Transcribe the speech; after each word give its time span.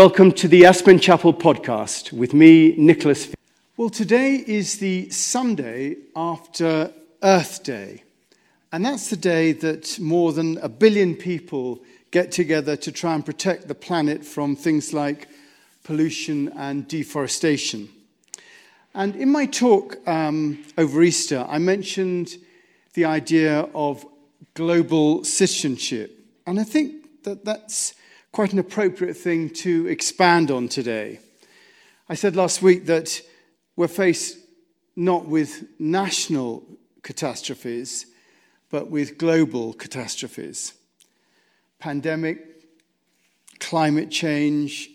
Welcome 0.00 0.32
to 0.32 0.48
the 0.48 0.64
Aspen 0.64 0.98
Chapel 0.98 1.34
podcast 1.34 2.10
with 2.10 2.32
me, 2.32 2.74
Nicholas. 2.78 3.28
Well, 3.76 3.90
today 3.90 4.42
is 4.46 4.78
the 4.78 5.10
Sunday 5.10 5.96
after 6.16 6.90
Earth 7.22 7.62
Day, 7.62 8.02
and 8.72 8.82
that's 8.82 9.10
the 9.10 9.18
day 9.18 9.52
that 9.52 10.00
more 10.00 10.32
than 10.32 10.56
a 10.62 10.70
billion 10.70 11.14
people 11.14 11.80
get 12.12 12.32
together 12.32 12.76
to 12.76 12.90
try 12.90 13.14
and 13.14 13.26
protect 13.26 13.68
the 13.68 13.74
planet 13.74 14.24
from 14.24 14.56
things 14.56 14.94
like 14.94 15.28
pollution 15.84 16.48
and 16.56 16.88
deforestation. 16.88 17.90
And 18.94 19.14
in 19.16 19.30
my 19.30 19.44
talk 19.44 19.98
um, 20.08 20.64
over 20.78 21.02
Easter, 21.02 21.44
I 21.46 21.58
mentioned 21.58 22.38
the 22.94 23.04
idea 23.04 23.68
of 23.74 24.06
global 24.54 25.24
citizenship, 25.24 26.18
and 26.46 26.58
I 26.58 26.64
think 26.64 27.22
that 27.24 27.44
that's 27.44 27.92
quite 28.32 28.52
an 28.52 28.58
appropriate 28.58 29.16
thing 29.16 29.50
to 29.50 29.86
expand 29.88 30.50
on 30.50 30.68
today. 30.68 31.18
I 32.08 32.14
said 32.14 32.36
last 32.36 32.62
week 32.62 32.86
that 32.86 33.20
we're 33.76 33.88
faced 33.88 34.38
not 34.94 35.26
with 35.26 35.64
national 35.78 36.64
catastrophes, 37.02 38.06
but 38.70 38.88
with 38.88 39.18
global 39.18 39.72
catastrophes. 39.72 40.74
Pandemic, 41.78 42.46
climate 43.58 44.10
change, 44.10 44.90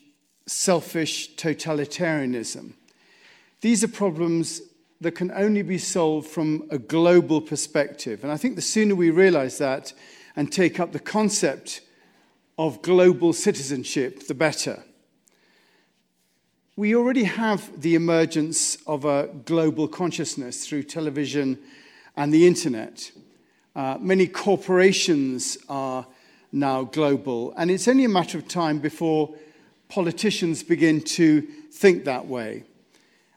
selfish 0.45 1.35
totalitarianism. 1.35 2.73
These 3.61 3.83
are 3.83 3.89
problems 3.89 4.61
that 5.01 5.11
can 5.11 5.31
only 5.31 5.61
be 5.61 5.77
solved 5.77 6.27
from 6.27 6.67
a 6.69 6.77
global 6.77 7.41
perspective. 7.41 8.23
And 8.23 8.31
I 8.31 8.37
think 8.37 8.55
the 8.55 8.61
sooner 8.61 8.95
we 8.95 9.09
realize 9.09 9.57
that 9.57 9.91
and 10.35 10.51
take 10.51 10.79
up 10.79 10.93
the 10.93 10.99
concept 10.99 11.81
of 12.57 12.81
global 12.81 13.33
citizenship, 13.33 14.27
the 14.27 14.33
better. 14.33 14.83
We 16.77 16.95
already 16.95 17.23
have 17.23 17.81
the 17.81 17.95
emergence 17.95 18.77
of 18.85 19.05
a 19.05 19.29
global 19.45 19.87
consciousness 19.87 20.67
through 20.67 20.83
television 20.83 21.57
and 22.15 22.33
the 22.33 22.47
internet. 22.47 23.11
Uh, 23.75 23.97
many 23.99 24.27
corporations 24.27 25.57
are 25.67 26.05
now 26.51 26.83
global, 26.83 27.53
and 27.57 27.69
it's 27.69 27.87
only 27.87 28.05
a 28.05 28.09
matter 28.09 28.37
of 28.37 28.47
time 28.47 28.79
before 28.79 29.33
politicians 29.89 30.63
begin 30.63 31.01
to 31.01 31.41
think 31.71 32.05
that 32.05 32.25
way. 32.25 32.63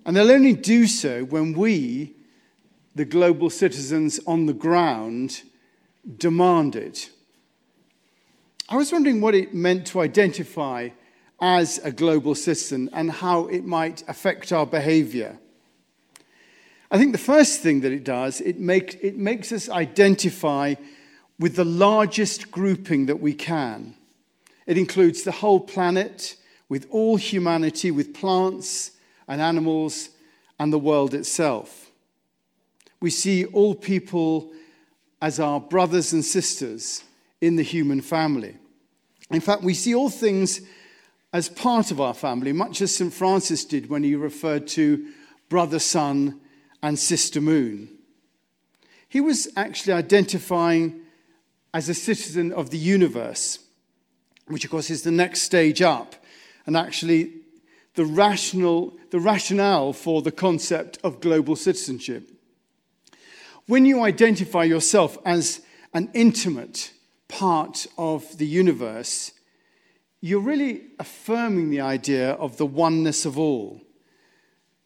And 0.05 0.17
they'll 0.17 0.31
only 0.31 0.55
do 0.55 0.87
so 0.87 1.25
when 1.25 1.53
we, 1.53 2.15
the 2.95 3.05
global 3.05 3.51
citizens 3.51 4.21
on 4.27 4.47
the 4.47 4.53
ground, 4.53 5.43
demand 6.17 6.77
it. 6.77 7.11
I 8.71 8.77
was 8.77 8.93
wondering 8.93 9.23
what 9.23 9.35
it 9.35 9.55
meant 9.55 9.87
to 9.89 10.01
identify 10.01 10.91
as 11.41 11.79
a 11.79 11.91
global 11.91 12.35
citizen 12.35 12.91
and 12.93 13.11
how 13.11 13.47
it 13.47 13.65
might 13.65 14.07
affect 14.09 14.53
our 14.53 14.67
behavior. 14.67 15.39
I 16.91 16.99
think 16.99 17.13
the 17.13 17.19
first 17.19 17.63
thing 17.63 17.81
that 17.81 17.93
it 17.93 18.05
does, 18.05 18.43
it, 18.43 18.59
make, 18.59 18.99
it 19.03 19.17
makes 19.17 19.53
us 19.53 19.71
identify 19.71 20.75
with 21.39 21.57
the 21.57 21.65
largest 21.65 22.51
grouping 22.51 23.07
that 23.07 23.21
we 23.21 23.33
can. 23.33 23.95
It 24.67 24.77
includes 24.77 25.23
the 25.23 25.33
whole 25.33 25.61
planet, 25.61 26.37
with 26.69 26.87
all 26.91 27.17
humanity, 27.17 27.91
with 27.91 28.13
plants 28.13 28.91
and 29.27 29.41
animals 29.41 30.11
and 30.59 30.71
the 30.71 30.79
world 30.79 31.15
itself. 31.15 31.91
We 33.01 33.09
see 33.09 33.47
all 33.47 33.75
people 33.75 34.53
as 35.23 35.41
our 35.41 35.59
brothers 35.59 36.13
and 36.13 36.23
sisters 36.23 37.05
in 37.41 37.57
the 37.57 37.63
human 37.63 38.01
family. 38.01 38.57
In 39.31 39.41
fact, 39.41 39.63
we 39.63 39.75
see 39.75 39.95
all 39.95 40.11
things 40.11 40.61
as 41.33 41.49
part 41.49 41.91
of 41.91 42.01
our 42.01 42.15
family, 42.15 42.53
much 42.53 42.81
as 42.81 42.95
St. 42.95 43.13
Francis 43.13 43.65
did 43.65 43.91
when 43.91 44.03
he 44.03 44.15
referred 44.15 44.67
to 44.69 45.07
brother 45.49 45.79
sun 45.79 46.41
and 46.83 46.99
sister 46.99 47.41
moon. 47.41 47.89
He 49.09 49.21
was 49.21 49.49
actually 49.57 49.95
identifying 49.95 51.01
as 51.75 51.89
a 51.89 51.95
citizen 51.95 52.53
of 52.53 52.71
the 52.71 52.79
universe, 52.79 53.59
which 54.47 54.65
of 54.65 54.71
course 54.71 54.91
is 54.91 55.03
the 55.03 55.11
next 55.11 55.43
stage 55.43 55.83
up, 55.83 56.15
and 56.67 56.77
actually 56.77 57.33
the, 57.95 58.05
rational, 58.05 58.97
the 59.11 59.21
rationale 59.21 59.93
for 59.93 60.23
the 60.23 60.33
concept 60.33 60.99
of 61.05 61.21
global 61.21 61.57
citizenship. 61.57 62.31
When 63.67 63.85
you 63.85 64.03
identify 64.03 64.65
yourself 64.65 65.19
as 65.27 65.61
an 65.93 66.11
intimate 66.15 66.93
part 67.29 67.87
of 67.97 68.39
the 68.39 68.47
universe, 68.47 69.33
you're 70.21 70.41
really 70.41 70.83
affirming 70.99 71.71
the 71.71 71.81
idea 71.81 72.33
of 72.33 72.57
the 72.57 72.67
oneness 72.67 73.25
of 73.25 73.39
all, 73.39 73.81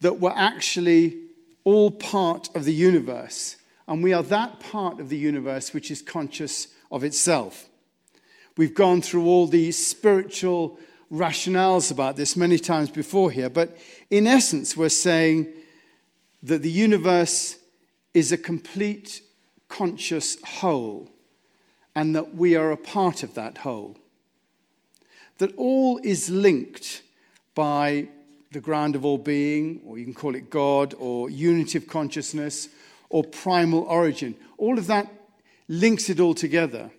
that 0.01 0.19
we're 0.19 0.35
actually 0.37 1.19
all 1.65 1.91
part 1.91 2.55
of 2.55 2.65
the 2.65 2.75
universe, 2.75 3.57
and 3.89 4.03
we 4.03 4.13
are 4.13 4.23
that 4.25 4.61
part 4.61 5.01
of 5.01 5.09
the 5.09 5.17
universe 5.17 5.73
which 5.73 5.91
is 5.91 6.03
conscious 6.03 6.69
of 6.91 7.05
itself. 7.05 7.69
We've 8.57 8.75
gone 8.75 9.01
through 9.01 9.27
all 9.27 9.47
these 9.47 9.87
spiritual 9.87 10.79
rationales 11.11 11.91
about 11.91 12.17
this 12.17 12.37
many 12.37 12.59
times 12.59 12.91
before 12.91 13.31
here, 13.31 13.49
but 13.49 13.77
in 14.11 14.27
essence, 14.27 14.77
we're 14.77 14.89
saying 14.89 15.47
that 16.43 16.63
the 16.63 16.71
universe 16.71 17.57
is 18.13 18.33
a 18.33 18.37
complete 18.37 19.23
conscious 19.69 20.37
whole 20.43 21.09
and 21.95 22.15
that 22.15 22.35
we 22.35 22.57
are 22.57 22.71
a 22.71 22.77
part 22.77 23.23
of 23.23 23.35
that 23.35 23.59
whole. 23.59 23.97
That 25.39 25.55
all 25.57 26.01
is 26.03 26.31
linked 26.31 27.03
by 27.55 28.09
the 28.53 28.61
ground 28.61 28.95
of 28.95 29.05
all 29.05 29.19
being, 29.19 29.81
or 29.85 29.99
you 29.99 30.05
can 30.05 30.15
call 30.15 30.35
it 30.35 30.51
God, 30.51 30.95
or 30.99 31.31
unity 31.31 31.79
of 31.79 31.87
consciousness, 31.87 32.69
or 33.09 33.25
primal 33.25 33.83
origin. 33.83 34.35
All 34.59 34.79
of 34.79 34.87
that 34.87 35.11
links 35.69 36.11
it 36.11 36.21
all 36.21 36.35
together. 36.35 36.91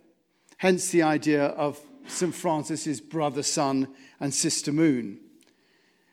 Hence 0.58 0.90
the 0.90 1.03
idea 1.03 1.46
of 1.46 1.80
St. 2.08 2.34
Francis's 2.34 3.02
brother 3.02 3.44
sun 3.44 3.88
and 4.20 4.34
sister 4.34 4.72
moon. 4.72 5.20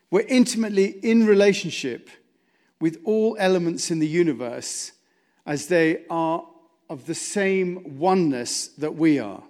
We're 0.09 0.25
intimately 0.27 0.99
in 1.03 1.25
relationship 1.25 2.09
with 2.79 2.99
all 3.05 3.37
elements 3.39 3.91
in 3.91 3.99
the 3.99 4.07
universe 4.07 4.91
as 5.45 5.67
they 5.67 6.03
are 6.09 6.45
of 6.91 7.05
the 7.05 7.15
same 7.15 7.97
oneness 7.97 8.67
that 8.67 8.93
we 8.93 9.17
are. 9.17 9.41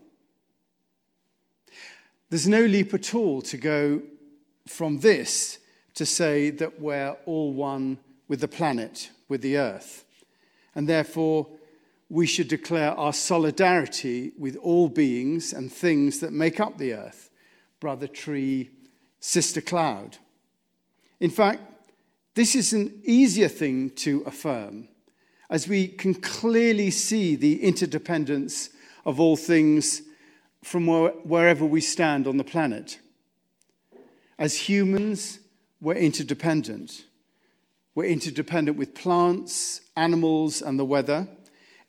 There's 2.29 2.47
no 2.47 2.63
leap 2.63 2.93
at 2.93 3.15
all 3.15 3.41
to 3.41 3.57
go 3.57 4.03
from 4.67 4.99
this 4.99 5.57
to 5.95 6.05
say 6.05 6.51
that 6.51 6.79
we're 6.79 7.17
all 7.25 7.51
one 7.51 7.97
with 8.27 8.41
the 8.41 8.47
planet, 8.47 9.09
with 9.27 9.41
the 9.41 9.57
earth. 9.57 10.05
And 10.75 10.87
therefore, 10.87 11.47
we 12.09 12.27
should 12.27 12.47
declare 12.47 12.91
our 12.91 13.11
solidarity 13.11 14.33
with 14.37 14.55
all 14.57 14.87
beings 14.87 15.51
and 15.51 15.73
things 15.73 16.19
that 16.19 16.31
make 16.31 16.59
up 16.59 16.77
the 16.77 16.93
earth 16.93 17.31
brother 17.79 18.05
tree, 18.05 18.69
sister 19.19 19.61
cloud. 19.61 20.17
In 21.19 21.31
fact, 21.31 21.63
this 22.35 22.53
is 22.53 22.71
an 22.71 23.01
easier 23.03 23.47
thing 23.47 23.89
to 24.05 24.21
affirm 24.27 24.87
as 25.51 25.67
we 25.67 25.85
can 25.85 26.13
clearly 26.13 26.89
see 26.89 27.35
the 27.35 27.61
interdependence 27.61 28.69
of 29.05 29.19
all 29.19 29.35
things 29.35 30.01
from 30.63 30.87
wherever 30.87 31.65
we 31.65 31.81
stand 31.81 32.25
on 32.25 32.37
the 32.37 32.43
planet. 32.43 32.99
As 34.39 34.55
humans, 34.55 35.39
we're 35.81 35.95
interdependent. 35.95 37.03
We're 37.93 38.05
interdependent 38.05 38.77
with 38.77 38.95
plants, 38.95 39.81
animals, 39.97 40.61
and 40.61 40.79
the 40.79 40.85
weather. 40.85 41.27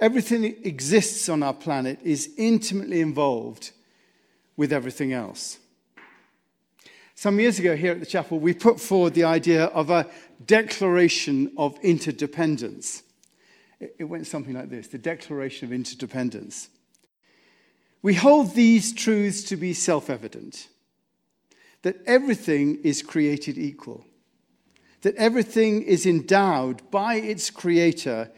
Everything 0.00 0.42
that 0.42 0.66
exists 0.66 1.28
on 1.28 1.44
our 1.44 1.54
planet 1.54 2.00
is 2.02 2.30
intimately 2.36 3.00
involved 3.00 3.70
with 4.56 4.72
everything 4.72 5.12
else. 5.12 5.58
Some 7.14 7.38
years 7.38 7.60
ago, 7.60 7.76
here 7.76 7.92
at 7.92 8.00
the 8.00 8.06
chapel, 8.06 8.40
we 8.40 8.54
put 8.54 8.80
forward 8.80 9.14
the 9.14 9.22
idea 9.22 9.66
of 9.66 9.90
a 9.90 10.08
declaration 10.44 11.52
of 11.56 11.78
interdependence. 11.82 13.04
It 13.98 14.04
went 14.04 14.26
something 14.26 14.54
like 14.54 14.70
this 14.70 14.88
the 14.88 14.98
Declaration 14.98 15.66
of 15.66 15.72
Interdependence. 15.72 16.68
We 18.02 18.14
hold 18.14 18.54
these 18.54 18.92
truths 18.92 19.42
to 19.44 19.56
be 19.56 19.74
self 19.74 20.10
evident 20.10 20.68
that 21.82 21.96
everything 22.06 22.78
is 22.84 23.02
created 23.02 23.58
equal, 23.58 24.04
that 25.02 25.16
everything 25.16 25.82
is 25.82 26.06
endowed 26.06 26.90
by 26.90 27.16
its 27.16 27.50
creator 27.50 28.30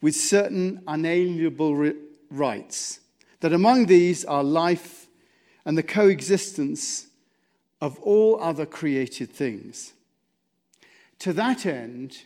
with 0.00 0.14
certain 0.14 0.82
unalienable 0.86 1.92
rights, 2.30 3.00
that 3.40 3.52
among 3.52 3.86
these 3.86 4.24
are 4.24 4.44
life 4.44 5.08
and 5.64 5.76
the 5.76 5.82
coexistence 5.82 7.08
of 7.80 7.98
all 8.00 8.40
other 8.40 8.66
created 8.66 9.30
things. 9.30 9.92
To 11.20 11.32
that 11.32 11.66
end, 11.66 12.22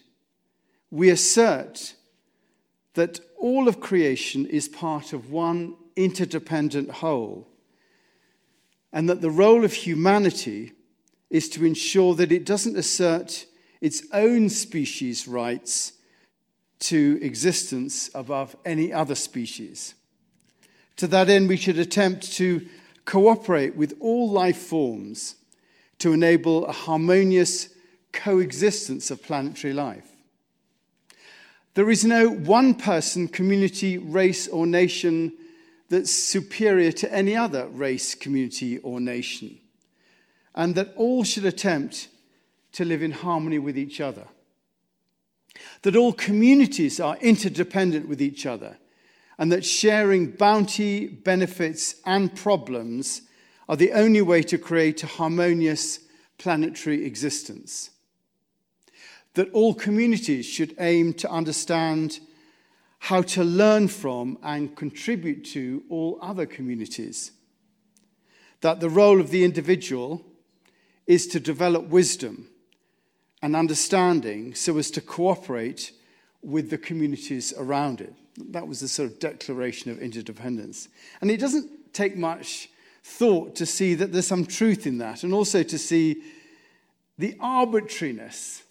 we 0.91 1.09
assert 1.11 1.96
that 2.97 3.21
all 3.39 3.69
of 3.69 3.81
creation 3.81 4.47
is 4.47 4.69
part 4.69 5.13
of 5.13 5.31
one 5.31 5.77
interdependent 5.95 6.91
whole, 6.91 7.47
and 8.93 9.09
that 9.09 9.21
the 9.21 9.31
role 9.31 9.65
of 9.65 9.73
humanity 9.73 10.73
is 11.31 11.49
to 11.51 11.65
ensure 11.65 12.15
that 12.15 12.33
it 12.33 12.45
doesn't 12.45 12.77
assert 12.77 13.47
its 13.81 14.03
own 14.13 14.49
species' 14.49 15.29
rights 15.29 15.93
to 16.79 17.19
existence 17.23 18.11
above 18.15 18.57
any 18.65 18.93
other 18.93 19.15
species. 19.15 19.95
To 20.97 21.07
that 21.09 21.29
end, 21.29 21.49
we 21.49 21.57
should 21.57 21.79
attempt 21.79 22.33
to 22.35 22.67
cooperate 23.05 23.77
with 23.77 23.97
all 24.01 24.31
life 24.31 24.59
forms 24.59 25.37
to 25.99 26.13
enable 26.13 26.67
a 26.67 26.73
harmonious 26.73 27.69
coexistence 28.13 29.11
of 29.11 29.23
planetary 29.23 29.75
life. 29.75 30.16
There 31.77 31.91
is 31.91 32.07
no 32.07 32.31
one 32.31 32.75
person, 32.75 33.29
community, 33.29 33.99
race, 33.99 34.49
or 34.49 34.67
nation 34.67 35.35
that's 35.91 36.11
superior 36.11 36.91
to 36.93 37.13
any 37.13 37.37
other 37.37 37.67
race, 37.69 38.15
community, 38.15 38.79
or 38.79 38.99
nation, 38.99 39.59
and 40.55 40.75
that 40.75 40.95
all 40.97 41.23
should 41.23 41.45
attempt 41.45 42.09
to 42.73 42.87
live 42.87 43.03
in 43.03 43.11
harmony 43.11 43.59
with 43.59 43.77
each 43.77 44.01
other. 44.01 44.27
That 45.83 45.97
all 45.97 46.15
communities 46.15 46.99
are 46.99 47.19
interdependent 47.19 48.09
with 48.09 48.23
each 48.23 48.47
other, 48.47 48.79
and 49.37 49.53
that 49.53 49.67
sharing 49.67 50.31
bounty, 50.31 51.07
benefits, 51.07 51.97
and 52.07 52.35
problems 52.35 53.21
are 53.69 53.77
the 53.77 53.93
only 53.93 54.23
way 54.23 54.43
to 54.45 54.57
create 54.57 55.03
a 55.03 55.09
harmonious 55.09 55.99
planetary 56.39 57.05
existence. 57.05 57.91
That 59.37 59.51
all 59.53 59.75
communities 59.75 60.45
should 60.45 60.75
aim 60.79 61.15
to 61.15 61.31
understand 61.31 62.21
how 62.99 63.23
to 63.23 63.45
learn 63.45 63.89
from 63.89 64.39
and 64.43 64.75
contribute 64.75 65.45
to 65.53 65.85
all 65.89 66.19
other 66.21 66.47
communities. 66.47 67.33
That 68.63 68.81
the 68.81 68.91
role 68.91 69.21
of 69.21 69.31
the 69.31 69.45
individual 69.45 70.25
is 71.07 71.27
to 71.29 71.39
develop 71.39 71.87
wisdom 71.89 72.49
and 73.43 73.55
understanding 73.55 74.55
so 74.55 74.79
as 74.79 74.91
to 74.93 75.01
cooperate 75.01 75.93
with 76.43 76.71
the 76.71 76.79
communities 76.79 77.53
around 77.59 78.01
it. 78.01 78.15
That 78.39 78.67
was 78.67 78.81
the 78.81 78.89
sort 78.89 79.11
of 79.11 79.19
declaration 79.19 79.91
of 79.91 80.01
interdependence. 80.01 80.89
And 81.21 81.31
it 81.31 81.41
doesn't 81.41 81.93
take 81.93 82.17
much 82.17 82.71
thought 83.05 83.55
to 83.57 83.67
see 83.67 83.95
that 83.95 84.13
there's 84.13 84.27
some 84.27 84.47
truth 84.47 84.87
in 84.87 84.99
that, 84.99 85.23
and 85.23 85.33
also 85.33 85.63
to 85.63 85.79
see 85.79 86.23
the 87.19 87.37
arbitrariness 87.39 88.63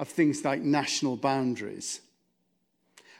of 0.00 0.08
things 0.08 0.46
like 0.46 0.62
national 0.62 1.14
boundaries. 1.14 2.00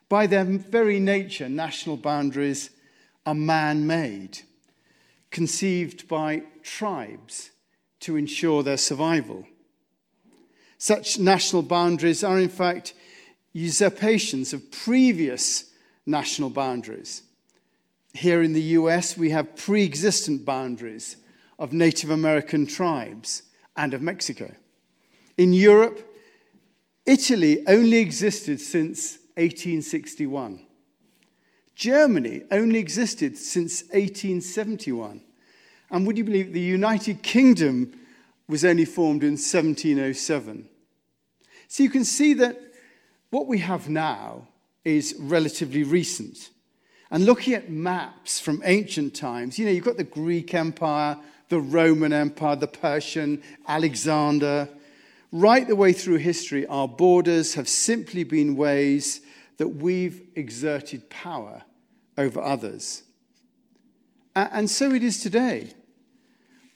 By 0.09 0.27
their 0.27 0.45
very 0.45 0.99
nature, 0.99 1.47
national 1.47 1.99
boundaries 1.99 2.71
are 3.27 3.35
man 3.35 3.87
made, 3.87 4.39
conceived 5.31 6.09
by 6.09 6.43
tribes 6.63 7.51
to 8.01 8.17
ensure 8.17 8.63
their 8.63 8.79
survival. 8.79 9.47
Such 10.79 11.19
national 11.19 11.63
boundaries 11.63 12.25
are, 12.25 12.41
in 12.41 12.49
fact, 12.49 12.95
usurpations 13.53 14.55
of 14.55 14.73
previous 14.73 15.67
national 16.07 16.49
boundaries. 16.49 17.23
Here 18.15 18.43
in 18.43 18.55
the 18.55 18.63
US, 18.79 19.19
we 19.19 19.29
have 19.31 19.55
pre 19.55 19.85
existent 19.85 20.47
boundaries 20.47 21.19
of 21.59 21.75
Native 21.75 22.09
American 22.09 22.67
tribes 22.67 23.43
and 23.77 23.93
of 23.93 24.01
Mexico. 24.01 24.51
In 25.37 25.53
Europe, 25.53 26.07
Italy 27.11 27.67
only 27.67 27.97
existed 27.97 28.61
since 28.61 29.19
1861. 29.35 30.65
Germany 31.75 32.43
only 32.53 32.79
existed 32.79 33.37
since 33.37 33.83
1871. 33.91 35.21
And 35.91 36.07
would 36.07 36.17
you 36.17 36.23
believe 36.23 36.53
the 36.53 36.61
United 36.61 37.21
Kingdom 37.25 37.99
was 38.47 38.65
only 38.65 38.85
formed 38.85 39.25
in 39.25 39.33
1707? 39.33 40.69
So 41.67 41.83
you 41.83 41.91
can 41.91 42.05
see 42.05 42.33
that 42.35 42.57
what 43.31 43.49
we 43.49 43.59
have 43.59 43.89
now 43.89 44.47
is 44.85 45.17
relatively 45.19 45.83
recent. 45.83 46.51
And 47.11 47.25
looking 47.27 47.55
at 47.55 47.71
maps 47.71 48.39
from 48.39 48.63
ancient 48.65 49.17
times, 49.17 49.59
you 49.59 49.65
know, 49.65 49.73
you've 49.73 49.85
got 49.85 49.97
the 49.97 50.05
Greek 50.05 50.55
Empire, 50.55 51.17
the 51.49 51.59
Roman 51.59 52.13
Empire, 52.13 52.55
the 52.55 52.69
Persian, 52.69 53.43
Alexander. 53.67 54.69
Right 55.33 55.67
the 55.67 55.77
way 55.77 55.93
through 55.93 56.17
history, 56.17 56.67
our 56.67 56.89
borders 56.89 57.55
have 57.55 57.69
simply 57.69 58.25
been 58.25 58.57
ways 58.57 59.21
that 59.59 59.69
we've 59.69 60.23
exerted 60.35 61.09
power 61.09 61.63
over 62.19 62.41
others. 62.41 63.05
And 64.35 64.69
so 64.69 64.93
it 64.93 65.03
is 65.03 65.21
today. 65.21 65.73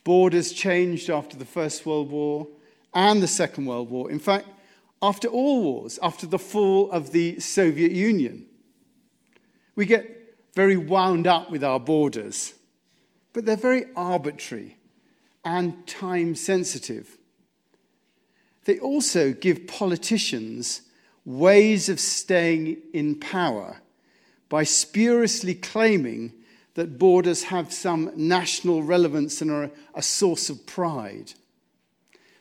Borders 0.03 0.53
changed 0.53 1.09
after 1.09 1.35
the 1.35 1.45
First 1.45 1.85
World 1.85 2.11
War 2.11 2.47
and 2.93 3.21
the 3.21 3.27
Second 3.27 3.65
World 3.65 3.89
War. 3.89 4.09
In 4.09 4.19
fact, 4.19 4.47
after 5.01 5.27
all 5.27 5.61
wars, 5.61 5.99
after 6.01 6.25
the 6.25 6.39
fall 6.39 6.89
of 6.91 7.11
the 7.11 7.39
Soviet 7.39 7.91
Union, 7.91 8.45
we 9.75 9.85
get 9.85 10.37
very 10.53 10.77
wound 10.77 11.27
up 11.27 11.51
with 11.51 11.63
our 11.63 11.79
borders, 11.79 12.53
but 13.33 13.45
they're 13.45 13.57
very 13.57 13.85
arbitrary 13.95 14.77
and 15.43 15.85
time 15.85 16.35
sensitive. 16.35 17.17
They 18.65 18.79
also 18.79 19.31
give 19.31 19.67
politicians 19.67 20.81
ways 21.23 21.89
of 21.89 21.99
staying 21.99 22.77
in 22.93 23.19
power 23.19 23.77
by 24.49 24.63
spuriously 24.63 25.55
claiming 25.55 26.33
that 26.75 26.99
borders 26.99 27.43
have 27.43 27.71
some 27.73 28.11
national 28.15 28.83
relevance 28.83 29.41
and 29.41 29.49
are 29.49 29.71
a 29.93 30.01
source 30.01 30.49
of 30.49 30.65
pride. 30.65 31.33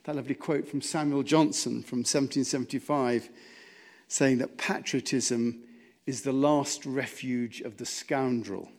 That 0.05 0.17
lovely 0.17 0.35
quote 0.35 0.69
from 0.69 0.83
Samuel 0.83 1.23
Johnson 1.23 1.83
from 1.83 2.01
1775 2.01 3.31
saying 4.09 4.39
that 4.39 4.59
patriotism 4.59 5.63
is 6.07 6.23
the 6.23 6.33
last 6.33 6.85
refuge 6.85 7.61
of 7.63 7.79
the 7.79 7.87
scoundrel. 7.87 8.71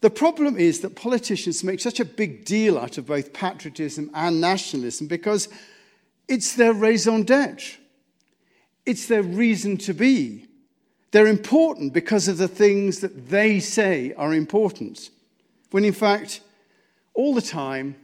The 0.00 0.10
problem 0.10 0.58
is 0.58 0.80
that 0.80 0.96
politicians 0.96 1.64
make 1.64 1.80
such 1.80 1.98
a 1.98 2.04
big 2.04 2.44
deal 2.44 2.76
out 2.76 2.98
of 2.98 3.06
both 3.06 3.32
patriotism 3.32 4.10
and 4.12 4.38
nationalism 4.38 5.06
because 5.06 5.48
it's 6.28 6.54
their 6.54 6.72
raison 6.72 7.22
d'etre. 7.22 7.78
It's 8.86 9.06
their 9.06 9.22
reason 9.22 9.76
to 9.78 9.94
be. 9.94 10.46
They're 11.10 11.26
important 11.26 11.92
because 11.92 12.28
of 12.28 12.38
the 12.38 12.48
things 12.48 13.00
that 13.00 13.28
they 13.30 13.60
say 13.60 14.12
are 14.14 14.34
important. 14.34 15.10
When 15.70 15.84
in 15.84 15.92
fact, 15.92 16.40
all 17.14 17.34
the 17.34 17.42
time, 17.42 17.96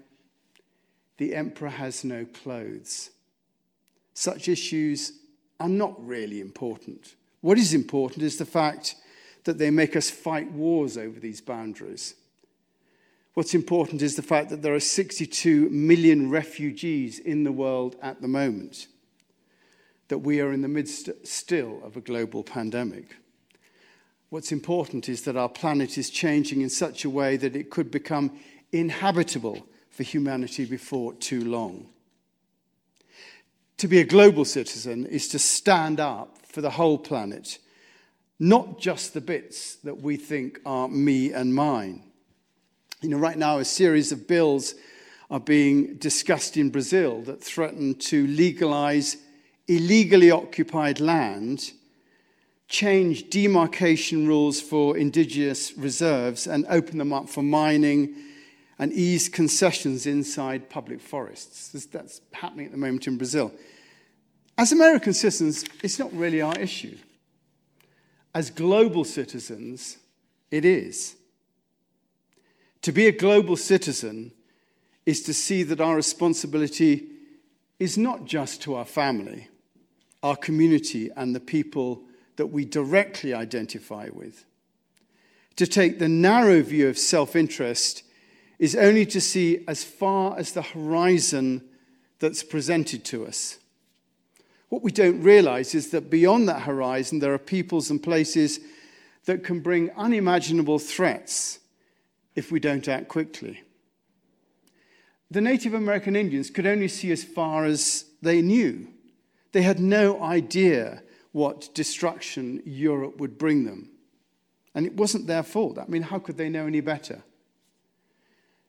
the 1.18 1.34
emperor 1.34 1.68
has 1.68 2.04
no 2.04 2.24
clothes. 2.24 3.10
Such 4.14 4.48
issues 4.48 5.12
are 5.58 5.68
not 5.68 5.94
really 6.06 6.40
important. 6.40 7.14
What 7.40 7.58
is 7.58 7.74
important 7.74 8.22
is 8.22 8.38
the 8.38 8.46
fact 8.46 8.96
that 9.44 9.58
they 9.58 9.70
make 9.70 9.96
us 9.96 10.10
fight 10.10 10.50
wars 10.52 10.96
over 10.96 11.18
these 11.18 11.40
boundaries. 11.40 12.14
What's 13.34 13.54
important 13.54 14.02
is 14.02 14.16
the 14.16 14.22
fact 14.22 14.50
that 14.50 14.62
there 14.62 14.74
are 14.74 14.80
62 14.80 15.70
million 15.70 16.30
refugees 16.30 17.18
in 17.18 17.44
the 17.44 17.52
world 17.52 17.96
at 18.02 18.20
the 18.20 18.28
moment 18.28 18.88
that 20.08 20.18
we 20.18 20.40
are 20.40 20.52
in 20.52 20.60
the 20.60 20.68
midst 20.68 21.08
still 21.22 21.80
of 21.84 21.96
a 21.96 22.00
global 22.00 22.42
pandemic. 22.42 23.16
What's 24.28 24.50
important 24.50 25.08
is 25.08 25.22
that 25.22 25.36
our 25.36 25.48
planet 25.48 25.96
is 25.96 26.10
changing 26.10 26.60
in 26.60 26.68
such 26.68 27.04
a 27.04 27.10
way 27.10 27.36
that 27.36 27.54
it 27.54 27.70
could 27.70 27.92
become 27.92 28.36
inhabitable 28.72 29.64
for 29.88 30.02
humanity 30.02 30.64
before 30.64 31.14
too 31.14 31.44
long. 31.44 31.88
To 33.78 33.88
be 33.88 34.00
a 34.00 34.04
global 34.04 34.44
citizen 34.44 35.06
is 35.06 35.28
to 35.28 35.38
stand 35.38 36.00
up 36.00 36.38
for 36.44 36.60
the 36.60 36.70
whole 36.70 36.98
planet, 36.98 37.58
not 38.38 38.80
just 38.80 39.14
the 39.14 39.20
bits 39.20 39.76
that 39.76 40.02
we 40.02 40.16
think 40.16 40.60
are 40.66 40.88
me 40.88 41.32
and 41.32 41.54
mine. 41.54 42.09
You 43.02 43.08
know, 43.08 43.16
right 43.16 43.38
now, 43.38 43.58
a 43.58 43.64
series 43.64 44.12
of 44.12 44.28
bills 44.28 44.74
are 45.30 45.40
being 45.40 45.94
discussed 45.94 46.58
in 46.58 46.68
Brazil 46.68 47.22
that 47.22 47.42
threaten 47.42 47.94
to 47.94 48.26
legalize 48.26 49.16
illegally 49.68 50.30
occupied 50.30 51.00
land, 51.00 51.72
change 52.68 53.30
demarcation 53.30 54.26
rules 54.26 54.60
for 54.60 54.98
indigenous 54.98 55.72
reserves, 55.78 56.46
and 56.46 56.66
open 56.68 56.98
them 56.98 57.10
up 57.10 57.30
for 57.30 57.42
mining 57.42 58.14
and 58.78 58.92
ease 58.92 59.30
concessions 59.30 60.06
inside 60.06 60.68
public 60.68 61.00
forests. 61.00 61.70
That's 61.86 62.20
happening 62.32 62.66
at 62.66 62.72
the 62.72 62.78
moment 62.78 63.06
in 63.06 63.16
Brazil. 63.16 63.50
As 64.58 64.72
American 64.72 65.14
citizens, 65.14 65.64
it's 65.82 65.98
not 65.98 66.12
really 66.12 66.42
our 66.42 66.58
issue. 66.58 66.98
As 68.34 68.50
global 68.50 69.04
citizens, 69.04 69.96
it 70.50 70.66
is. 70.66 71.16
To 72.82 72.92
be 72.92 73.06
a 73.06 73.12
global 73.12 73.56
citizen 73.56 74.32
is 75.04 75.22
to 75.24 75.34
see 75.34 75.62
that 75.64 75.80
our 75.80 75.96
responsibility 75.96 77.08
is 77.78 77.98
not 77.98 78.24
just 78.24 78.62
to 78.62 78.74
our 78.74 78.84
family, 78.84 79.48
our 80.22 80.36
community, 80.36 81.10
and 81.16 81.34
the 81.34 81.40
people 81.40 82.02
that 82.36 82.46
we 82.46 82.64
directly 82.64 83.34
identify 83.34 84.08
with. 84.12 84.44
To 85.56 85.66
take 85.66 85.98
the 85.98 86.08
narrow 86.08 86.62
view 86.62 86.88
of 86.88 86.98
self 86.98 87.36
interest 87.36 88.02
is 88.58 88.76
only 88.76 89.04
to 89.06 89.20
see 89.20 89.64
as 89.66 89.84
far 89.84 90.38
as 90.38 90.52
the 90.52 90.62
horizon 90.62 91.62
that's 92.18 92.42
presented 92.42 93.04
to 93.06 93.26
us. 93.26 93.58
What 94.68 94.82
we 94.82 94.92
don't 94.92 95.22
realize 95.22 95.74
is 95.74 95.90
that 95.90 96.10
beyond 96.10 96.48
that 96.48 96.62
horizon, 96.62 97.18
there 97.18 97.34
are 97.34 97.38
peoples 97.38 97.90
and 97.90 98.02
places 98.02 98.60
that 99.24 99.42
can 99.42 99.60
bring 99.60 99.90
unimaginable 99.92 100.78
threats 100.78 101.58
if 102.34 102.52
we 102.52 102.60
don't 102.60 102.86
act 102.88 103.08
quickly. 103.08 103.62
The 105.30 105.40
Native 105.40 105.74
American 105.74 106.16
Indians 106.16 106.50
could 106.50 106.66
only 106.66 106.88
see 106.88 107.12
as 107.12 107.22
far 107.22 107.64
as 107.64 108.04
they 108.20 108.42
knew. 108.42 108.88
They 109.52 109.62
had 109.62 109.78
no 109.80 110.22
idea 110.22 111.02
what 111.32 111.72
destruction 111.74 112.62
Europe 112.64 113.18
would 113.18 113.38
bring 113.38 113.64
them. 113.64 113.90
And 114.74 114.86
it 114.86 114.94
wasn't 114.96 115.26
their 115.26 115.42
fault. 115.42 115.78
I 115.78 115.86
mean, 115.86 116.02
how 116.02 116.18
could 116.18 116.36
they 116.36 116.48
know 116.48 116.66
any 116.66 116.80
better? 116.80 117.22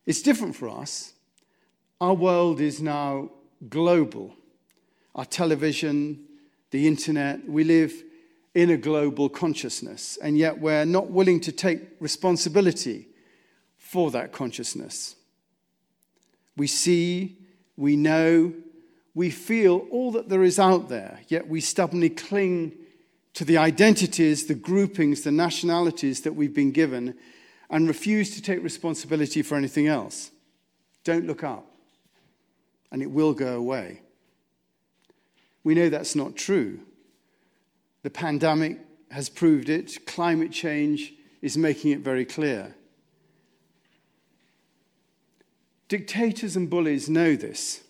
It's 0.06 0.22
different 0.22 0.56
for 0.56 0.70
us. 0.70 1.13
Our 2.00 2.13
world 2.13 2.62
is 2.62 2.82
now 2.82 3.32
global. 3.70 4.36
Our 5.13 5.25
television, 5.25 6.25
the 6.72 6.88
internet, 6.88 7.48
we 7.48 7.63
live 7.63 7.94
in 8.53 8.70
a 8.70 8.77
global 8.77 9.30
consciousness, 9.30 10.18
and 10.22 10.38
yet 10.38 10.60
we're 10.60 10.86
not 10.86 11.10
willing 11.10 11.39
to 11.41 11.51
take 11.51 11.82
responsibility 12.00 13.08
for 13.91 14.10
that 14.10 14.31
consciousness. 14.31 15.17
We 16.55 16.65
see, 16.65 17.38
we 17.75 17.98
know, 17.98 18.53
we 19.13 19.29
feel 19.29 19.86
all 19.91 20.13
that 20.13 20.29
there 20.29 20.43
is 20.43 20.57
out 20.57 20.88
there, 20.88 21.19
yet 21.27 21.50
we 21.50 21.60
stubbornly 21.60 22.10
cling 22.10 22.71
to 23.33 23.43
the 23.43 23.57
identities, 23.57 24.45
the 24.45 24.55
groupings, 24.55 25.24
the 25.24 25.31
nationalities 25.33 26.21
that 26.21 26.38
we've 26.38 26.53
been 26.53 26.71
given 26.71 27.15
and 27.69 27.86
refuse 27.86 28.33
to 28.36 28.41
take 28.41 28.63
responsibility 28.63 29.41
for 29.41 29.57
anything 29.57 29.88
else. 29.88 30.31
Don't 31.03 31.27
look 31.27 31.43
up, 31.43 31.65
and 32.93 33.01
it 33.01 33.12
will 33.12 33.33
go 33.33 33.57
away. 33.57 34.00
We 35.65 35.75
know 35.75 35.89
that's 35.89 36.15
not 36.15 36.38
true. 36.38 36.79
The 38.03 38.10
pandemic 38.10 38.79
has 39.10 39.27
proved 39.27 39.67
it, 39.67 40.05
climate 40.05 40.53
change 40.53 41.13
is 41.41 41.57
making 41.57 41.91
it 41.91 42.00
very 42.00 42.24
clear. 42.24 42.74
Dictators 45.91 46.55
and 46.55 46.69
bullies 46.69 47.10
know 47.10 47.36
this 47.36 47.83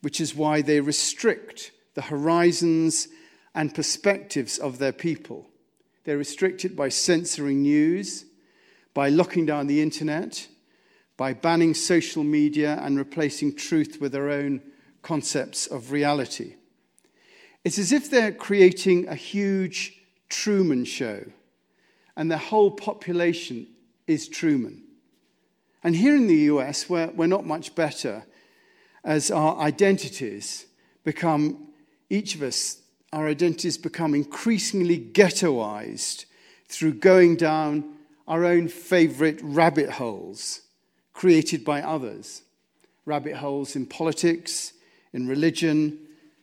which 0.00 0.20
is 0.20 0.34
why 0.34 0.62
they 0.62 0.80
restrict 0.80 1.70
the 1.94 2.02
horizons 2.02 3.06
and 3.54 3.72
perspectives 3.72 4.58
of 4.58 4.78
their 4.78 4.92
people. 4.92 5.46
They 6.02 6.16
restrict 6.16 6.64
it 6.64 6.74
by 6.74 6.88
censoring 6.88 7.62
news, 7.62 8.24
by 8.94 9.10
locking 9.10 9.46
down 9.46 9.68
the 9.68 9.80
internet, 9.80 10.48
by 11.16 11.32
banning 11.32 11.72
social 11.72 12.24
media 12.24 12.80
and 12.82 12.98
replacing 12.98 13.54
truth 13.54 14.00
with 14.00 14.10
their 14.10 14.28
own 14.28 14.60
concepts 15.02 15.68
of 15.68 15.92
reality. 15.92 16.56
It's 17.62 17.78
as 17.78 17.92
if 17.92 18.10
they're 18.10 18.32
creating 18.32 19.06
a 19.06 19.14
huge 19.14 20.02
Truman 20.28 20.84
show, 20.84 21.22
and 22.16 22.28
their 22.28 22.38
whole 22.38 22.72
population 22.72 23.68
is 24.08 24.26
Truman. 24.26 24.82
And 25.82 25.96
here 25.96 26.14
in 26.14 26.26
the 26.26 26.36
US, 26.36 26.88
we're, 26.88 27.08
we're 27.08 27.26
not 27.26 27.46
much 27.46 27.74
better 27.74 28.24
as 29.04 29.30
our 29.30 29.58
identities 29.58 30.66
become, 31.04 31.68
each 32.10 32.34
of 32.34 32.42
us, 32.42 32.82
our 33.12 33.26
identities 33.26 33.78
become 33.78 34.14
increasingly 34.14 34.98
ghettoized 34.98 36.26
through 36.68 36.94
going 36.94 37.36
down 37.36 37.96
our 38.28 38.44
own 38.44 38.68
favorite 38.68 39.40
rabbit 39.42 39.90
holes 39.90 40.60
created 41.12 41.64
by 41.64 41.82
others. 41.82 42.42
Rabbit 43.04 43.36
holes 43.36 43.74
in 43.74 43.86
politics, 43.86 44.74
in 45.12 45.26
religion, 45.26 45.98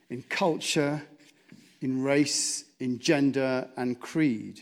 in 0.10 0.24
culture, 0.24 1.02
in 1.82 2.04
race, 2.04 2.66
in 2.80 3.00
gender, 3.00 3.68
and 3.78 4.00
creed. 4.00 4.62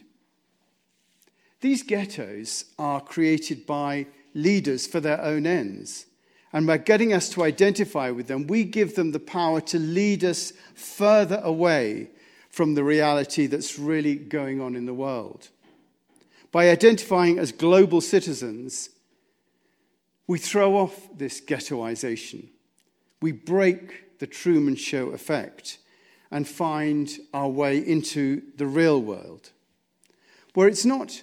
These 1.62 1.84
ghettos 1.84 2.66
are 2.78 3.02
created 3.02 3.66
by 3.66 4.08
leaders 4.36 4.86
for 4.86 5.00
their 5.00 5.20
own 5.22 5.48
ends. 5.48 6.06
And 6.54 6.68
by 6.68 6.78
getting 6.78 7.12
us 7.12 7.30
to 7.30 7.44
identify 7.44 8.12
with 8.12 8.28
them, 8.28 8.46
we 8.46 8.64
give 8.64 8.96
them 8.96 9.12
the 9.12 9.20
power 9.20 9.60
to 9.62 9.80
lead 9.80 10.24
us 10.24 10.54
further 10.76 11.42
away 11.44 12.10
from 12.50 12.76
the 12.76 12.84
reality 12.84 13.48
that's 13.48 13.80
really 13.80 14.16
going 14.16 14.62
on 14.62 14.76
in 14.76 14.86
the 14.86 14.94
world. 14.94 15.50
By 16.52 16.70
identifying 16.70 17.40
as 17.40 17.52
global 17.52 18.00
citizens, 18.00 18.90
we 20.28 20.38
throw 20.38 20.78
off 20.78 21.10
this 21.18 21.42
ghettoization. 21.42 22.48
We 23.22 23.34
break 23.34 24.20
the 24.20 24.28
Truman 24.28 24.76
Show 24.76 25.10
effect 25.10 25.80
and 26.32 26.48
find 26.48 27.10
our 27.34 27.50
way 27.50 27.78
into 27.78 28.42
the 28.56 28.66
real 28.66 29.02
world, 29.02 29.52
where 30.54 30.68
it's 30.68 30.86
not 30.86 31.22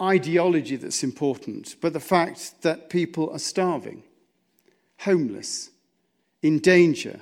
ideology 0.00 0.76
that's 0.76 1.02
important, 1.02 1.76
but 1.80 1.92
the 1.92 2.00
fact 2.00 2.62
that 2.62 2.90
people 2.90 3.30
are 3.30 3.38
starving 3.38 4.02
homeless, 5.00 5.70
in 6.42 6.58
danger, 6.58 7.20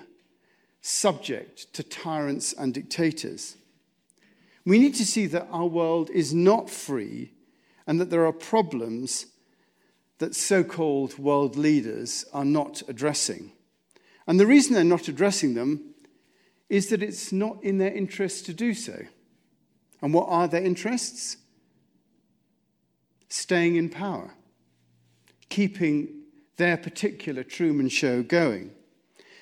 subject 0.80 1.72
to 1.72 1.82
tyrants 1.82 2.52
and 2.52 2.74
dictators. 2.74 3.56
We 4.66 4.78
need 4.78 4.94
to 4.96 5.06
see 5.06 5.26
that 5.26 5.48
our 5.50 5.66
world 5.66 6.10
is 6.10 6.34
not 6.34 6.70
free 6.70 7.32
and 7.86 8.00
that 8.00 8.10
there 8.10 8.26
are 8.26 8.32
problems 8.32 9.26
that 10.18 10.34
so 10.34 10.62
called 10.62 11.18
world 11.18 11.56
leaders 11.56 12.24
are 12.32 12.44
not 12.44 12.82
addressing. 12.88 13.52
And 14.26 14.38
the 14.38 14.46
reason 14.46 14.74
they're 14.74 14.84
not 14.84 15.08
addressing 15.08 15.54
them 15.54 15.94
is 16.68 16.88
that 16.88 17.02
it's 17.02 17.32
not 17.32 17.62
in 17.62 17.78
their 17.78 17.92
interest 17.92 18.46
to 18.46 18.54
do 18.54 18.74
so. 18.74 19.04
And 20.00 20.14
what 20.14 20.28
are 20.28 20.48
their 20.48 20.62
interests? 20.62 21.36
Staying 23.34 23.74
in 23.74 23.88
power, 23.88 24.30
keeping 25.48 26.22
their 26.56 26.76
particular 26.76 27.42
Truman 27.42 27.88
Show 27.88 28.22
going, 28.22 28.70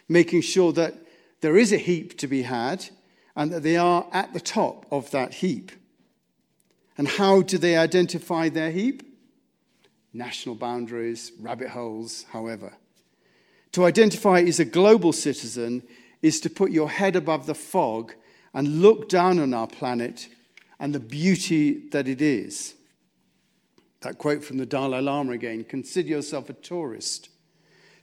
making 0.08 0.40
sure 0.40 0.72
that 0.72 0.94
there 1.42 1.58
is 1.58 1.74
a 1.74 1.76
heap 1.76 2.16
to 2.20 2.26
be 2.26 2.40
had 2.40 2.86
and 3.36 3.52
that 3.52 3.62
they 3.62 3.76
are 3.76 4.06
at 4.10 4.32
the 4.32 4.40
top 4.40 4.86
of 4.90 5.10
that 5.10 5.34
heap. 5.34 5.72
And 6.96 7.06
how 7.06 7.42
do 7.42 7.58
they 7.58 7.76
identify 7.76 8.48
their 8.48 8.70
heap? 8.70 9.02
National 10.14 10.54
boundaries, 10.54 11.30
rabbit 11.38 11.68
holes, 11.68 12.24
however. 12.30 12.72
To 13.72 13.84
identify 13.84 14.40
as 14.40 14.58
a 14.58 14.64
global 14.64 15.12
citizen 15.12 15.82
is 16.22 16.40
to 16.40 16.48
put 16.48 16.70
your 16.70 16.88
head 16.88 17.14
above 17.14 17.44
the 17.44 17.54
fog 17.54 18.14
and 18.54 18.80
look 18.80 19.10
down 19.10 19.38
on 19.38 19.52
our 19.52 19.66
planet 19.66 20.28
and 20.80 20.94
the 20.94 20.98
beauty 20.98 21.90
that 21.90 22.08
it 22.08 22.22
is. 22.22 22.72
That 24.02 24.18
quote 24.18 24.44
from 24.44 24.58
the 24.58 24.66
Dalai 24.66 25.00
Lama 25.00 25.32
again 25.32 25.64
consider 25.64 26.08
yourself 26.08 26.50
a 26.50 26.54
tourist. 26.54 27.28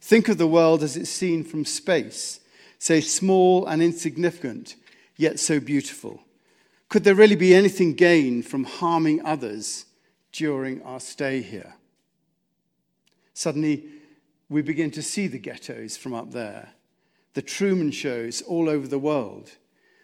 Think 0.00 0.28
of 0.28 0.38
the 0.38 0.46
world 0.46 0.82
as 0.82 0.96
it's 0.96 1.10
seen 1.10 1.44
from 1.44 1.64
space, 1.64 2.40
say 2.78 3.02
small 3.02 3.66
and 3.66 3.82
insignificant, 3.82 4.76
yet 5.16 5.38
so 5.38 5.60
beautiful. 5.60 6.22
Could 6.88 7.04
there 7.04 7.14
really 7.14 7.36
be 7.36 7.54
anything 7.54 7.92
gained 7.92 8.46
from 8.46 8.64
harming 8.64 9.24
others 9.24 9.84
during 10.32 10.82
our 10.82 11.00
stay 11.00 11.42
here? 11.42 11.74
Suddenly, 13.34 13.84
we 14.48 14.62
begin 14.62 14.90
to 14.92 15.02
see 15.02 15.26
the 15.26 15.38
ghettos 15.38 15.96
from 15.96 16.14
up 16.14 16.32
there, 16.32 16.70
the 17.34 17.42
Truman 17.42 17.92
shows 17.92 18.42
all 18.42 18.68
over 18.68 18.88
the 18.88 18.98
world. 18.98 19.50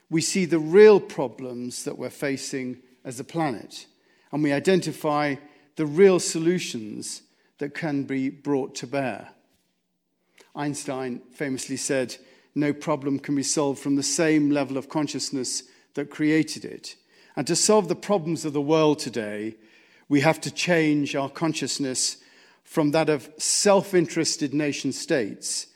We 0.09 0.21
see 0.21 0.45
the 0.45 0.61
real 0.61 1.01
problems 1.01 1.85
that 1.85 1.99
we're 1.99 2.11
facing 2.11 2.79
as 3.05 3.19
a 3.19 3.25
planet, 3.25 3.87
and 4.31 4.43
we 4.43 4.53
identify 4.53 5.37
the 5.77 5.87
real 5.87 6.19
solutions 6.19 7.23
that 7.59 7.75
can 7.75 8.05
be 8.05 8.29
brought 8.29 8.75
to 8.77 8.87
bear. 8.87 9.29
Einstein 10.55 11.21
famously 11.33 11.77
said, 11.77 12.17
No 12.55 12.73
problem 12.73 13.19
can 13.19 13.35
be 13.37 13.43
solved 13.43 13.81
from 13.81 13.97
the 13.97 14.03
same 14.03 14.51
level 14.51 14.77
of 14.77 14.89
consciousness 14.89 15.65
that 15.95 16.11
created 16.11 16.65
it. 16.65 16.97
And 17.37 17.47
to 17.47 17.57
solve 17.57 17.89
the 17.89 17.97
problems 17.97 18.45
of 18.45 18.55
the 18.55 18.61
world 18.61 18.99
today, 18.99 19.57
we 20.09 20.21
have 20.21 20.41
to 20.43 20.51
change 20.51 21.15
our 21.15 21.29
consciousness 21.29 22.19
from 22.65 22.91
that 22.93 23.09
of 23.09 23.31
self 23.39 23.95
interested 23.95 24.55
nation 24.55 24.93
states 24.93 25.67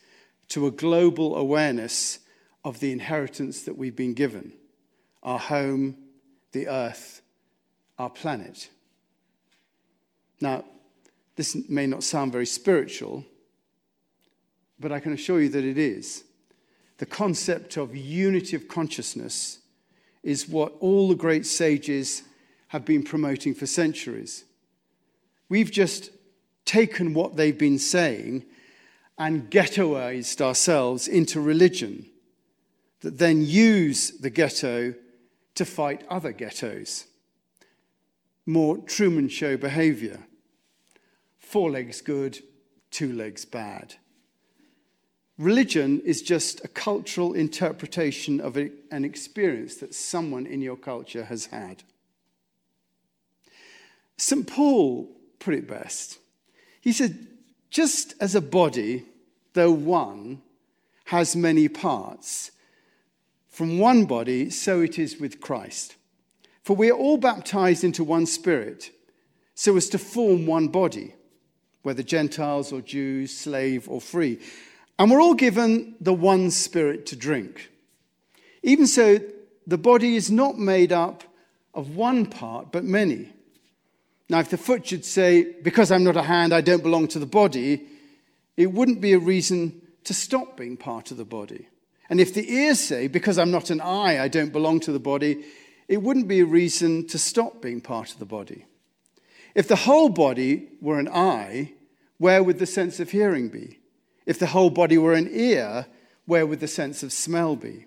to 0.48 0.66
a 0.66 0.70
global 0.70 1.36
awareness 1.36 2.18
of 2.64 2.80
the 2.80 2.92
inheritance 2.92 3.62
that 3.62 3.76
we've 3.78 3.96
been 3.96 4.14
given 4.14 4.52
our 5.22 5.38
home, 5.38 5.94
the 6.52 6.66
earth, 6.66 7.20
our 7.98 8.08
planet. 8.08 8.70
Now, 10.40 10.64
this 11.36 11.56
may 11.68 11.86
not 11.86 12.02
sound 12.02 12.32
very 12.32 12.46
spiritual, 12.46 13.24
but 14.78 14.92
I 14.92 15.00
can 15.00 15.12
assure 15.12 15.40
you 15.40 15.48
that 15.50 15.64
it 15.64 15.78
is. 15.78 16.24
The 16.98 17.06
concept 17.06 17.76
of 17.76 17.96
unity 17.96 18.56
of 18.56 18.68
consciousness 18.68 19.58
is 20.22 20.48
what 20.48 20.74
all 20.80 21.08
the 21.08 21.14
great 21.14 21.46
sages 21.46 22.22
have 22.68 22.84
been 22.84 23.02
promoting 23.02 23.54
for 23.54 23.66
centuries. 23.66 24.44
We've 25.48 25.70
just 25.70 26.10
taken 26.64 27.14
what 27.14 27.36
they've 27.36 27.56
been 27.56 27.78
saying 27.78 28.44
and 29.18 29.50
ghettoized 29.50 30.40
ourselves 30.40 31.08
into 31.08 31.40
religion 31.40 32.06
that 33.00 33.18
then 33.18 33.42
use 33.42 34.10
the 34.10 34.30
ghetto 34.30 34.94
to 35.54 35.64
fight 35.64 36.04
other 36.08 36.32
ghettos. 36.32 37.06
More 38.46 38.78
Truman 38.78 39.28
Show 39.28 39.56
behavior. 39.56 40.20
Four 41.50 41.72
legs 41.72 42.00
good, 42.00 42.38
two 42.92 43.12
legs 43.12 43.44
bad. 43.44 43.96
Religion 45.36 46.00
is 46.04 46.22
just 46.22 46.64
a 46.64 46.68
cultural 46.68 47.32
interpretation 47.32 48.40
of 48.40 48.56
an 48.56 49.04
experience 49.04 49.74
that 49.78 49.92
someone 49.92 50.46
in 50.46 50.62
your 50.62 50.76
culture 50.76 51.24
has 51.24 51.46
had. 51.46 51.82
St. 54.16 54.46
Paul 54.46 55.10
put 55.40 55.54
it 55.54 55.66
best. 55.66 56.18
He 56.80 56.92
said, 56.92 57.26
just 57.68 58.14
as 58.20 58.36
a 58.36 58.40
body, 58.40 59.06
though 59.54 59.72
one, 59.72 60.42
has 61.06 61.34
many 61.34 61.66
parts, 61.66 62.52
from 63.48 63.80
one 63.80 64.04
body, 64.04 64.50
so 64.50 64.82
it 64.82 65.00
is 65.00 65.18
with 65.18 65.40
Christ. 65.40 65.96
For 66.62 66.76
we 66.76 66.92
are 66.92 66.96
all 66.96 67.18
baptized 67.18 67.82
into 67.82 68.04
one 68.04 68.26
spirit, 68.26 68.92
so 69.56 69.76
as 69.76 69.88
to 69.88 69.98
form 69.98 70.46
one 70.46 70.68
body, 70.68 71.16
whether 71.82 72.02
Gentiles 72.02 72.72
or 72.72 72.80
Jews, 72.80 73.36
slave 73.36 73.88
or 73.88 74.00
free. 74.00 74.38
And 74.98 75.10
we're 75.10 75.22
all 75.22 75.34
given 75.34 75.94
the 76.00 76.12
one 76.12 76.50
spirit 76.50 77.06
to 77.06 77.16
drink. 77.16 77.70
Even 78.62 78.86
so, 78.86 79.18
the 79.66 79.78
body 79.78 80.16
is 80.16 80.30
not 80.30 80.58
made 80.58 80.92
up 80.92 81.24
of 81.72 81.96
one 81.96 82.26
part, 82.26 82.72
but 82.72 82.84
many. 82.84 83.32
Now, 84.28 84.40
if 84.40 84.50
the 84.50 84.58
foot 84.58 84.86
should 84.86 85.04
say, 85.04 85.54
Because 85.62 85.90
I'm 85.90 86.04
not 86.04 86.16
a 86.16 86.22
hand, 86.22 86.52
I 86.52 86.60
don't 86.60 86.82
belong 86.82 87.08
to 87.08 87.18
the 87.18 87.26
body, 87.26 87.86
it 88.56 88.72
wouldn't 88.72 89.00
be 89.00 89.12
a 89.12 89.18
reason 89.18 89.80
to 90.04 90.14
stop 90.14 90.56
being 90.56 90.76
part 90.76 91.10
of 91.10 91.16
the 91.16 91.24
body. 91.24 91.68
And 92.08 92.20
if 92.20 92.34
the 92.34 92.52
ears 92.52 92.80
say, 92.80 93.08
Because 93.08 93.38
I'm 93.38 93.50
not 93.50 93.70
an 93.70 93.80
eye, 93.80 94.22
I 94.22 94.28
don't 94.28 94.52
belong 94.52 94.80
to 94.80 94.92
the 94.92 95.00
body, 95.00 95.44
it 95.88 96.02
wouldn't 96.02 96.28
be 96.28 96.40
a 96.40 96.46
reason 96.46 97.06
to 97.08 97.18
stop 97.18 97.60
being 97.60 97.80
part 97.80 98.12
of 98.12 98.18
the 98.18 98.24
body. 98.24 98.66
If 99.54 99.68
the 99.68 99.76
whole 99.76 100.08
body 100.08 100.68
were 100.80 100.98
an 100.98 101.08
eye, 101.08 101.72
where 102.18 102.42
would 102.42 102.58
the 102.58 102.66
sense 102.66 103.00
of 103.00 103.10
hearing 103.10 103.48
be? 103.48 103.78
If 104.26 104.38
the 104.38 104.46
whole 104.46 104.70
body 104.70 104.98
were 104.98 105.14
an 105.14 105.28
ear, 105.30 105.86
where 106.26 106.46
would 106.46 106.60
the 106.60 106.68
sense 106.68 107.02
of 107.02 107.12
smell 107.12 107.56
be? 107.56 107.86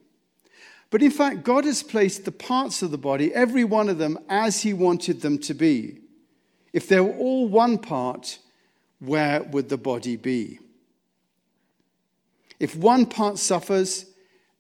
But 0.90 1.02
in 1.02 1.12
fact, 1.12 1.44
God 1.44 1.66
has 1.66 1.82
placed 1.82 2.26
the 2.26 2.32
parts 2.32 2.82
of 2.82 2.92
the 2.92 2.98
body, 2.98 3.34
every 3.34 3.64
one 3.64 3.90
of 3.90 3.98
them, 3.98 4.20
as 4.30 4.62
He 4.62 4.74
wanted 4.74 5.22
them 5.22 5.40
to 5.40 5.54
be. 5.54 6.00
If 6.72 6.88
they 6.88 7.00
were 7.00 7.16
all 7.16 7.48
one 7.48 7.78
part, 7.78 8.40
where 9.00 9.44
would 9.44 9.70
the 9.70 9.78
body 9.78 10.16
be? 10.16 10.60
If 12.60 12.76
one 12.76 13.06
part 13.06 13.40
suffers, 13.40 14.06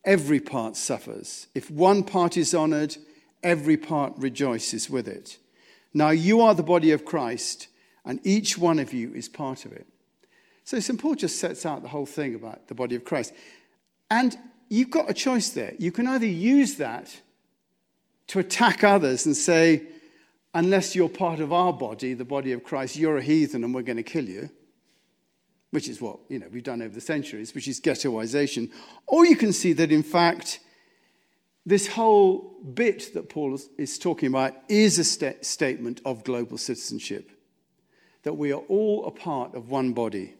every 0.04 0.40
part 0.40 0.76
suffers. 0.76 1.48
If 1.54 1.70
one 1.70 2.04
part 2.04 2.38
is 2.38 2.54
honored, 2.54 2.98
every 3.42 3.78
part 3.78 4.14
rejoices 4.18 4.90
with 4.90 5.08
it. 5.08 5.38
Now 5.94 6.10
you 6.10 6.42
are 6.42 6.56
the 6.56 6.64
body 6.64 6.92
of 6.92 7.06
Christ, 7.06 7.68
and 8.06 8.20
each 8.24 8.58
one 8.58 8.80
of 8.80 8.94
you 8.94 9.14
is 9.14 9.30
part 9.30 9.66
of 9.66 9.74
it. 9.74 9.88
So 10.64 10.80
St. 10.80 11.00
Paul 11.00 11.16
just 11.16 11.40
sets 11.40 11.66
out 11.66 11.82
the 11.82 11.90
whole 11.90 12.06
thing 12.06 12.36
about 12.36 12.68
the 12.68 12.76
body 12.76 12.96
of 12.96 13.04
Christ. 13.04 13.34
And 14.10 14.36
you've 14.70 14.90
got 14.90 15.10
a 15.10 15.14
choice 15.14 15.50
there. 15.50 15.74
You 15.78 15.92
can 15.92 16.08
either 16.08 16.26
use 16.26 16.76
that 16.76 17.22
to 18.28 18.40
attack 18.40 18.84
others 18.84 19.26
and 19.26 19.36
say, 19.36 19.84
unless 20.54 20.96
you're 20.96 21.10
part 21.10 21.40
of 21.40 21.52
our 21.52 21.74
body, 21.74 22.14
the 22.14 22.26
body 22.26 22.52
of 22.54 22.64
Christ, 22.64 22.96
you're 22.96 23.18
a 23.18 23.22
heathen 23.22 23.64
and 23.64 23.74
we're 23.74 23.82
going 23.82 23.98
to 23.98 24.04
kill 24.04 24.26
you, 24.26 24.50
which 25.72 25.90
is 25.90 26.02
what 26.02 26.20
you 26.30 26.40
know 26.40 26.48
we've 26.52 26.64
done 26.64 26.82
over 26.82 26.94
the 26.94 27.02
centuries, 27.02 27.54
which 27.54 27.68
is 27.68 27.82
ghettoization. 27.82 28.72
Or 29.08 29.26
you 29.26 29.36
can 29.36 29.52
see 29.52 29.74
that 29.74 29.92
in 29.92 30.04
fact, 30.04 30.60
this 31.66 31.88
whole 31.88 32.60
bit 32.74 33.14
that 33.14 33.30
Paul 33.30 33.58
is 33.78 33.98
talking 33.98 34.28
about 34.28 34.54
is 34.68 35.00
a 35.00 35.04
st- 35.04 35.46
statement 35.46 36.02
of 36.06 36.24
global 36.24 36.58
citizenship. 36.58 37.32
That 38.24 38.34
we 38.34 38.52
are 38.52 38.62
all 38.68 39.06
a 39.06 39.12
part 39.12 39.56
of 39.56 39.70
one 39.70 39.94
body, 39.94 40.36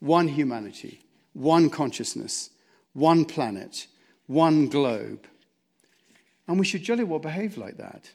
one 0.00 0.28
humanity, 0.28 1.00
one 1.32 1.70
consciousness, 1.70 2.50
one 2.92 3.24
planet, 3.24 3.86
one 4.26 4.68
globe. 4.68 5.26
And 6.46 6.58
we 6.58 6.64
should 6.64 6.82
jolly 6.82 7.04
well 7.04 7.18
behave 7.18 7.58
like 7.58 7.76
that. 7.76 8.10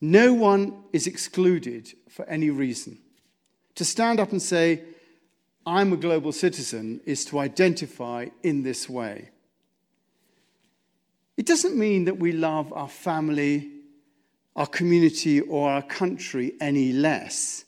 No 0.00 0.34
one 0.34 0.84
is 0.92 1.06
excluded 1.06 1.92
for 2.08 2.24
any 2.26 2.50
reason. 2.50 2.98
To 3.76 3.84
stand 3.84 4.20
up 4.20 4.30
and 4.30 4.40
say, 4.40 4.82
I'm 5.66 5.92
a 5.92 5.96
global 5.96 6.32
citizen, 6.32 7.00
is 7.06 7.24
to 7.26 7.38
identify 7.38 8.28
in 8.42 8.62
this 8.62 8.88
way. 8.88 9.30
It 11.46 11.54
doesn't 11.54 11.78
mean 11.78 12.06
that 12.06 12.18
we 12.18 12.32
love 12.32 12.72
our 12.72 12.88
family, 12.88 13.70
our 14.56 14.66
community, 14.66 15.40
or 15.40 15.70
our 15.70 15.82
country 15.82 16.54
any 16.60 16.90
less. 16.90 17.64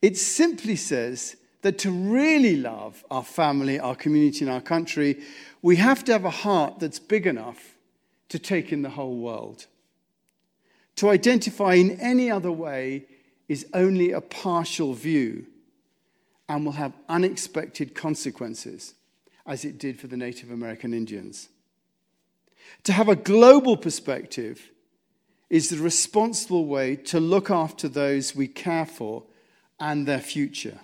It 0.00 0.16
simply 0.16 0.76
says 0.76 1.34
that 1.62 1.78
to 1.78 1.90
really 1.90 2.54
love 2.54 3.04
our 3.10 3.24
family, 3.24 3.80
our 3.80 3.96
community, 3.96 4.44
and 4.44 4.54
our 4.54 4.60
country, 4.60 5.20
we 5.62 5.74
have 5.74 6.04
to 6.04 6.12
have 6.12 6.24
a 6.24 6.30
heart 6.30 6.78
that's 6.78 7.00
big 7.00 7.26
enough 7.26 7.74
to 8.28 8.38
take 8.38 8.72
in 8.72 8.82
the 8.82 8.90
whole 8.90 9.16
world. 9.16 9.66
To 10.94 11.10
identify 11.10 11.74
in 11.74 11.98
any 12.00 12.30
other 12.30 12.52
way 12.52 13.06
is 13.48 13.66
only 13.74 14.12
a 14.12 14.20
partial 14.20 14.94
view 14.94 15.44
and 16.48 16.64
will 16.64 16.70
have 16.70 16.92
unexpected 17.08 17.96
consequences, 17.96 18.94
as 19.44 19.64
it 19.64 19.76
did 19.76 19.98
for 19.98 20.06
the 20.06 20.16
Native 20.16 20.52
American 20.52 20.94
Indians. 20.94 21.48
To 22.84 22.92
have 22.92 23.08
a 23.08 23.16
global 23.16 23.76
perspective 23.76 24.70
is 25.50 25.68
the 25.68 25.78
responsible 25.78 26.66
way 26.66 26.96
to 26.96 27.20
look 27.20 27.50
after 27.50 27.88
those 27.88 28.34
we 28.34 28.48
care 28.48 28.86
for 28.86 29.24
and 29.80 30.06
their 30.06 30.20
future. 30.20 30.80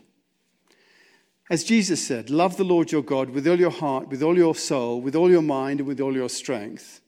As 1.50 1.64
Jesus 1.64 2.04
said, 2.04 2.30
love 2.30 2.56
the 2.56 2.64
Lord 2.64 2.90
your 2.90 3.02
God 3.02 3.30
with 3.30 3.46
all 3.46 3.58
your 3.58 3.70
heart, 3.70 4.08
with 4.08 4.22
all 4.22 4.36
your 4.36 4.54
soul, 4.54 5.00
with 5.00 5.14
all 5.14 5.30
your 5.30 5.42
mind, 5.42 5.80
and 5.80 5.86
with 5.86 6.00
all 6.00 6.14
your 6.14 6.30
strength 6.30 7.00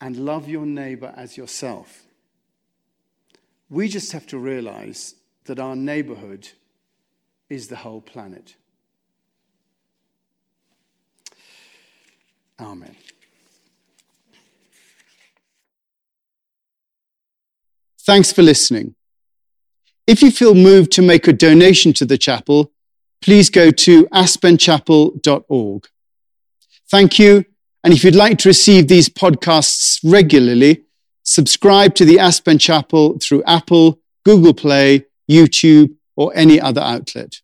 and 0.00 0.16
love 0.16 0.48
your 0.48 0.64
neighbor 0.64 1.12
as 1.16 1.36
yourself. 1.36 2.04
We 3.68 3.88
just 3.88 4.12
have 4.12 4.26
to 4.28 4.38
realize 4.38 5.14
that 5.44 5.58
our 5.60 5.76
neighborhood 5.76 6.48
is 7.48 7.68
the 7.68 7.76
whole 7.76 8.00
planet. 8.00 8.56
Amen. 12.58 12.96
Thanks 18.10 18.32
for 18.32 18.42
listening. 18.42 18.96
If 20.04 20.20
you 20.20 20.32
feel 20.32 20.56
moved 20.56 20.90
to 20.94 21.00
make 21.00 21.28
a 21.28 21.32
donation 21.32 21.92
to 21.92 22.04
the 22.04 22.18
chapel, 22.18 22.72
please 23.22 23.50
go 23.50 23.70
to 23.70 24.06
aspenchapel.org. 24.06 25.86
Thank 26.90 27.20
you 27.20 27.44
and 27.84 27.94
if 27.94 28.02
you'd 28.02 28.16
like 28.16 28.38
to 28.38 28.48
receive 28.48 28.88
these 28.88 29.08
podcasts 29.08 30.00
regularly, 30.02 30.82
subscribe 31.22 31.94
to 31.94 32.04
the 32.04 32.18
Aspen 32.18 32.58
Chapel 32.58 33.16
through 33.20 33.44
Apple, 33.44 34.00
Google 34.24 34.54
Play, 34.54 35.06
YouTube, 35.30 35.94
or 36.16 36.32
any 36.34 36.60
other 36.60 36.80
outlet. 36.80 37.36